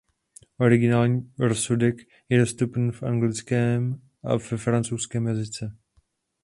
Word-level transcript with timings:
Originální 0.57 1.31
rozsudek 1.39 1.95
je 2.29 2.37
dostupný 2.39 2.91
v 2.91 3.03
anglickém 3.03 4.01
a 4.23 4.35
ve 4.35 4.57
francouzském 4.57 5.27
jazyce. 5.27 5.77